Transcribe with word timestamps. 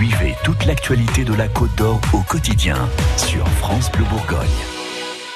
Suivez 0.00 0.34
toute 0.44 0.64
l'actualité 0.64 1.24
de 1.24 1.34
la 1.34 1.46
Côte 1.46 1.76
d'Or 1.76 2.00
au 2.14 2.22
quotidien 2.22 2.88
sur 3.18 3.46
France 3.46 3.92
Bleu 3.92 4.04
Bourgogne. 4.08 4.48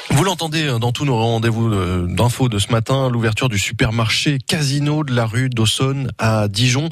Vous 0.08 0.24
l'entendez 0.24 0.78
dans 0.80 0.90
tous 0.90 1.04
nos 1.04 1.18
rendez-vous 1.18 1.70
euh, 1.70 2.06
d'infos 2.08 2.48
de 2.48 2.58
ce 2.58 2.72
matin, 2.72 3.10
l'ouverture 3.10 3.50
du 3.50 3.58
supermarché 3.58 4.38
Casino 4.38 5.04
de 5.04 5.12
la 5.12 5.26
rue 5.26 5.50
d'Aussonne 5.50 6.10
à 6.16 6.48
Dijon 6.48 6.88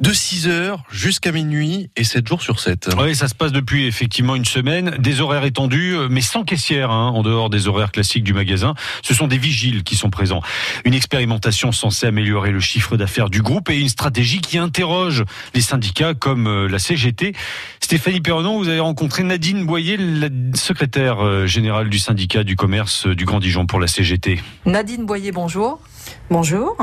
de 0.00 0.10
6h 0.10 0.78
jusqu'à 0.90 1.30
minuit 1.30 1.90
et 1.96 2.04
7 2.04 2.26
jours 2.26 2.40
sur 2.40 2.58
7. 2.58 2.90
Oui, 2.98 3.14
ça 3.14 3.28
se 3.28 3.34
passe 3.34 3.52
depuis 3.52 3.86
effectivement 3.86 4.34
une 4.34 4.46
semaine. 4.46 4.96
Des 4.98 5.20
horaires 5.20 5.44
étendus, 5.44 5.94
euh, 5.94 6.08
mais 6.10 6.22
sans 6.22 6.42
caissière, 6.42 6.90
hein, 6.90 7.08
en 7.08 7.22
dehors 7.22 7.50
des 7.50 7.68
horaires 7.68 7.92
classiques 7.92 8.24
du 8.24 8.32
magasin. 8.32 8.74
Ce 9.02 9.12
sont 9.12 9.26
des 9.26 9.36
vigiles 9.36 9.82
qui 9.82 9.96
sont 9.96 10.08
présents. 10.08 10.40
Une 10.86 10.94
expérimentation 10.94 11.70
censée 11.70 12.06
améliorer 12.06 12.50
le 12.50 12.60
chiffre 12.60 12.96
d'affaires 12.96 13.28
du 13.28 13.42
groupe 13.42 13.68
et 13.68 13.78
une 13.78 13.90
stratégie 13.90 14.40
qui 14.40 14.56
interroge 14.56 15.24
les 15.54 15.60
syndicats 15.60 16.14
comme 16.14 16.46
euh, 16.46 16.66
la 16.66 16.78
CGT. 16.78 17.34
Stéphanie 17.80 18.22
Perronon, 18.22 18.56
vous 18.56 18.68
avez 18.68 18.80
rencontré 18.80 19.22
Nadine 19.22 19.66
Boyer, 19.66 19.98
la 19.98 20.28
secrétaire 20.54 21.22
euh, 21.22 21.46
générale 21.46 21.90
du 21.90 21.98
syndicat 21.98 22.42
du 22.42 22.56
commerce 22.56 23.06
du 23.06 23.26
Grand 23.26 23.40
Dijon 23.40 23.66
pour 23.66 23.78
la 23.78 23.86
CGT. 23.86 24.40
Nadine 24.64 25.04
Boyer, 25.04 25.32
bonjour. 25.32 25.78
Bonjour. 26.30 26.76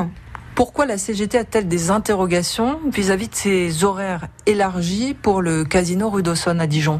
Pourquoi 0.57 0.87
la 0.87 0.97
CGT 0.97 1.37
a-t-elle 1.37 1.67
des 1.67 1.91
interrogations 1.91 2.79
vis-à-vis 2.91 3.27
de 3.27 3.35
ses 3.35 3.83
horaires 3.83 4.25
élargis 4.47 5.13
pour 5.13 5.43
le 5.43 5.63
casino 5.63 6.09
rue 6.09 6.23
à 6.25 6.65
Dijon? 6.65 6.99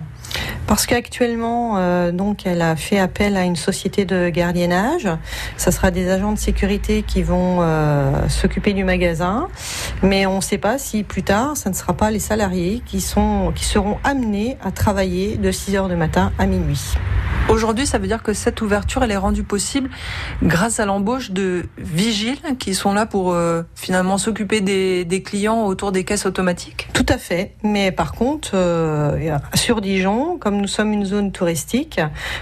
Parce 0.67 0.85
qu'actuellement, 0.85 1.77
euh, 1.77 2.11
donc, 2.11 2.45
elle 2.45 2.61
a 2.61 2.75
fait 2.75 2.99
appel 2.99 3.35
à 3.35 3.45
une 3.45 3.55
société 3.55 4.05
de 4.05 4.29
gardiennage. 4.29 5.09
Ça 5.55 5.71
sera 5.71 5.89
des 5.89 6.07
agents 6.07 6.33
de 6.33 6.37
sécurité 6.37 7.01
qui 7.01 7.23
vont 7.23 7.57
euh, 7.61 8.29
s'occuper 8.29 8.73
du 8.73 8.83
magasin, 8.83 9.47
mais 10.03 10.27
on 10.27 10.35
ne 10.35 10.41
sait 10.41 10.59
pas 10.59 10.77
si 10.77 11.01
plus 11.01 11.23
tard, 11.23 11.57
ça 11.57 11.71
ne 11.71 11.75
sera 11.75 11.93
pas 11.93 12.11
les 12.11 12.19
salariés 12.19 12.83
qui 12.85 13.01
seront 13.01 13.53
amenés 14.03 14.59
à 14.63 14.69
travailler 14.69 15.35
de 15.37 15.51
6 15.51 15.77
heures 15.77 15.89
du 15.89 15.95
matin 15.95 16.31
à 16.37 16.45
minuit. 16.45 16.93
Aujourd'hui, 17.49 17.87
ça 17.87 17.97
veut 17.97 18.07
dire 18.07 18.23
que 18.23 18.33
cette 18.33 18.61
ouverture, 18.61 19.03
elle 19.03 19.11
est 19.11 19.17
rendue 19.17 19.43
possible 19.43 19.89
grâce 20.43 20.81
à 20.81 20.85
l'embauche 20.85 21.31
de 21.31 21.63
vigiles 21.77 22.41
qui 22.59 22.75
sont 22.75 22.93
là 22.93 23.05
pour 23.05 23.31
euh, 23.31 23.63
finalement 23.73 24.17
s'occuper 24.17 24.59
des, 24.59 25.05
des, 25.05 25.23
clients 25.23 25.65
autour 25.65 25.93
des 25.93 26.03
caisses 26.03 26.25
automatiques 26.25 26.89
Tout 26.91 27.05
à 27.07 27.17
fait. 27.17 27.53
Mais 27.63 27.93
par 27.93 28.11
contre, 28.11 28.51
euh, 28.53 29.37
sur 29.53 29.79
Dijon, 29.79 30.37
comme 30.37 30.57
nous 30.57 30.67
sommes 30.67 30.91
une 30.91 31.05
zone 31.05 31.31
touristique, 31.31 32.01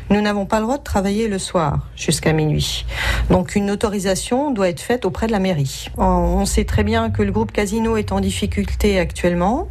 nous 0.09 0.21
n'avons 0.21 0.47
pas 0.47 0.57
le 0.57 0.63
droit 0.63 0.79
de 0.79 0.83
travailler 0.83 1.27
le 1.27 1.37
soir 1.37 1.81
jusqu'à 1.95 2.33
minuit. 2.33 2.85
Donc 3.29 3.55
une 3.55 3.69
autorisation 3.69 4.49
doit 4.49 4.69
être 4.69 4.81
faite 4.81 5.05
auprès 5.05 5.27
de 5.27 5.31
la 5.31 5.39
mairie. 5.39 5.87
On 5.97 6.45
sait 6.45 6.65
très 6.65 6.83
bien 6.83 7.11
que 7.11 7.21
le 7.21 7.31
groupe 7.31 7.51
Casino 7.51 7.95
est 7.95 8.11
en 8.11 8.19
difficulté 8.19 8.99
actuellement. 8.99 9.69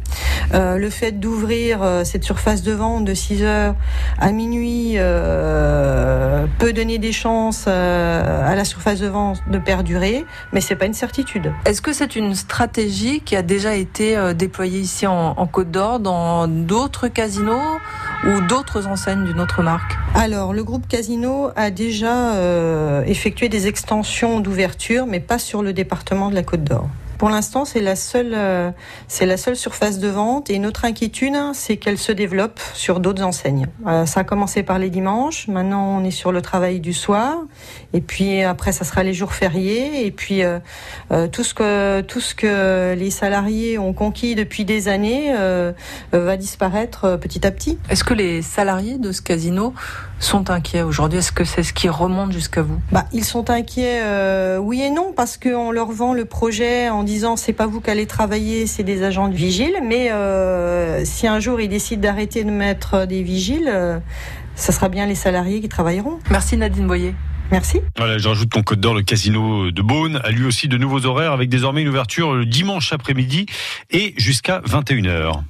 Euh, 0.53 0.77
le 0.77 0.89
fait 0.89 1.19
d'ouvrir 1.19 1.81
euh, 1.81 2.03
cette 2.03 2.23
surface 2.23 2.61
de 2.61 2.71
vente 2.71 3.05
de 3.05 3.13
6 3.13 3.43
heures 3.43 3.75
à 4.19 4.31
minuit 4.31 4.93
euh, 4.95 6.45
peut 6.59 6.73
donner 6.73 6.97
des 6.97 7.11
chances 7.11 7.67
à 7.67 8.55
la 8.55 8.65
surface 8.65 8.99
de 8.99 9.07
vente 9.07 9.41
de 9.49 9.57
perdurer, 9.57 10.25
mais 10.53 10.61
c'est 10.61 10.75
pas 10.75 10.85
une 10.85 10.93
certitude. 10.93 11.51
Est-ce 11.65 11.81
que 11.81 11.93
c'est 11.93 12.15
une 12.15 12.35
stratégie 12.35 13.21
qui 13.21 13.35
a 13.35 13.41
déjà 13.41 13.75
été 13.75 14.17
déployée 14.33 14.79
ici 14.79 15.07
en, 15.07 15.33
en 15.37 15.47
Côte 15.47 15.71
d'Or, 15.71 15.99
dans 15.99 16.47
d'autres 16.47 17.07
casinos 17.07 17.79
ou 18.25 18.41
d'autres 18.41 18.87
enseignes 18.87 19.25
d'une 19.25 19.39
autre 19.39 19.63
marque? 19.63 19.97
Alors, 20.13 20.53
le 20.53 20.63
groupe 20.63 20.87
Casino 20.87 21.49
a 21.55 21.71
déjà 21.71 22.33
effectué 23.05 23.49
des 23.49 23.67
extensions 23.67 24.39
d'ouverture, 24.39 25.05
mais 25.07 25.19
pas 25.19 25.39
sur 25.39 25.63
le 25.63 25.73
département 25.73 26.29
de 26.29 26.35
la 26.35 26.43
Côte 26.43 26.63
d'Or. 26.63 26.89
Pour 27.17 27.29
l'instant, 27.29 27.65
c'est 27.65 27.81
la 27.81 27.95
seule, 27.95 28.33
euh, 28.33 28.71
c'est 29.07 29.25
la 29.25 29.37
seule 29.37 29.55
surface 29.55 29.99
de 29.99 30.07
vente. 30.07 30.49
Et 30.49 30.59
notre 30.59 30.85
inquiétude, 30.85 31.35
c'est 31.53 31.77
qu'elle 31.77 31.97
se 31.97 32.11
développe 32.11 32.59
sur 32.73 32.99
d'autres 32.99 33.23
enseignes. 33.23 33.67
Euh, 33.87 34.05
ça 34.05 34.21
a 34.21 34.23
commencé 34.23 34.63
par 34.63 34.79
les 34.79 34.89
dimanches. 34.89 35.47
Maintenant, 35.47 35.99
on 35.99 36.03
est 36.03 36.11
sur 36.11 36.31
le 36.31 36.41
travail 36.41 36.79
du 36.79 36.93
soir. 36.93 37.37
Et 37.93 38.01
puis 38.01 38.41
après, 38.41 38.71
ça 38.71 38.85
sera 38.85 39.03
les 39.03 39.13
jours 39.13 39.33
fériés. 39.33 40.05
Et 40.05 40.11
puis 40.11 40.43
euh, 40.43 40.59
tout 41.31 41.43
ce 41.43 41.53
que 41.53 42.01
tout 42.01 42.19
ce 42.19 42.35
que 42.35 42.93
les 42.93 43.11
salariés 43.11 43.77
ont 43.77 43.93
conquis 43.93 44.35
depuis 44.35 44.65
des 44.65 44.87
années 44.87 45.33
va 46.11 46.37
disparaître 46.37 47.17
petit 47.17 47.45
à 47.45 47.51
petit. 47.51 47.77
Est-ce 47.89 48.03
que 48.03 48.13
les 48.13 48.41
salariés 48.41 48.97
de 48.97 49.11
ce 49.11 49.21
casino 49.21 49.73
sont 50.19 50.49
inquiets 50.49 50.81
aujourd'hui 50.81 51.19
Est-ce 51.19 51.31
que 51.31 51.43
c'est 51.43 51.63
ce 51.63 51.73
qui 51.73 51.89
remonte 51.89 52.31
jusqu'à 52.31 52.61
vous? 52.61 52.79
Bah, 52.91 53.05
ils 53.11 53.25
sont 53.25 53.49
inquiets, 53.49 54.01
oui 54.59 54.81
et 54.81 54.89
non, 54.89 55.13
parce 55.15 55.37
qu'on 55.37 55.71
leur 55.71 55.91
vend 55.91 56.13
le 56.13 56.25
projet 56.25 56.89
en 56.89 57.03
disant 57.03 57.35
c'est 57.35 57.53
pas 57.53 57.67
vous 57.67 57.81
qui 57.81 57.89
allez 57.89 58.05
travailler, 58.07 58.67
c'est 58.67 58.83
des 58.83 59.03
agents 59.03 59.27
de 59.27 59.35
vigile. 59.35 59.75
Mais 59.83 60.11
euh, 60.11 61.03
si 61.05 61.27
un 61.27 61.39
jour 61.39 61.59
ils 61.61 61.69
décident 61.69 62.01
d'arrêter 62.01 62.43
de 62.43 62.51
mettre 62.51 63.05
des 63.05 63.23
vigiles, 63.23 63.69
euh, 63.71 63.99
ça 64.55 64.71
sera 64.71 64.89
bien 64.89 65.05
les 65.05 65.15
salariés 65.15 65.61
qui 65.61 65.69
travailleront. 65.69 66.19
Merci 66.29 66.57
Nadine 66.57 66.87
Boyer. 66.87 67.15
Merci. 67.51 67.79
Voilà, 67.95 68.17
je 68.17 68.27
rajoute 68.27 68.51
qu'en 68.51 68.63
Côte 68.63 68.79
d'Or, 68.79 68.95
le 68.95 69.03
casino 69.03 69.69
de 69.69 69.81
Beaune 69.83 70.19
a 70.23 70.31
lui 70.31 70.45
aussi 70.45 70.67
de 70.67 70.77
nouveaux 70.77 71.05
horaires 71.05 71.31
avec 71.31 71.47
désormais 71.47 71.83
une 71.83 71.89
ouverture 71.89 72.33
le 72.33 72.45
dimanche 72.45 72.91
après-midi 72.91 73.45
et 73.91 74.15
jusqu'à 74.17 74.61
21h. 74.61 75.43